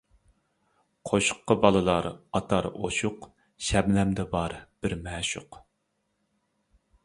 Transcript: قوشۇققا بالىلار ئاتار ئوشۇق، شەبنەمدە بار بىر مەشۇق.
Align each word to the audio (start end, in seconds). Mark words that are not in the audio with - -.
قوشۇققا 1.09 1.57
بالىلار 1.65 2.07
ئاتار 2.39 2.69
ئوشۇق، 2.71 3.29
شەبنەمدە 3.69 4.27
بار 4.35 4.59
بىر 4.85 4.99
مەشۇق. 5.07 5.63